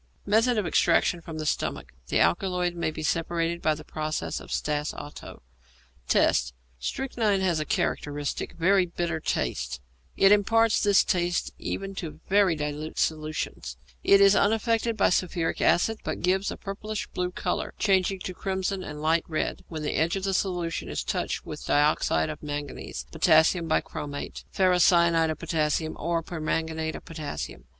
[0.25, 1.91] Method of Extraction from the Stomach.
[2.07, 5.43] The alkaloid may be separated by the process of Stas Otto.
[6.07, 6.53] Tests.
[6.79, 9.79] Strychnine has a characteristic, very bitter taste;
[10.17, 11.93] it imparts this taste to even
[12.27, 17.75] very dilute solutions; it is unaffected by sulphuric acid, but gives a purple blue colour,
[17.77, 21.63] changing to crimson and light red, when the edge of this solution is touched with
[21.67, 27.65] dioxide of manganese, potassium bichromate, ferricyanide of potassium, or permanganate of potassium.